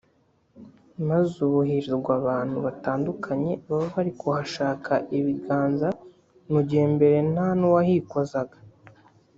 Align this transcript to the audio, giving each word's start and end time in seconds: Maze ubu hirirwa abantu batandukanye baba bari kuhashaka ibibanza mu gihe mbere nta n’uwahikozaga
Maze 1.07 1.33
ubu 1.45 1.59
hirirwa 1.67 2.11
abantu 2.21 2.55
batandukanye 2.65 3.51
baba 3.67 3.87
bari 3.93 4.11
kuhashaka 4.19 4.91
ibibanza 5.17 5.87
mu 6.51 6.59
gihe 6.67 6.85
mbere 6.95 7.17
nta 7.33 7.47
n’uwahikozaga 7.59 8.57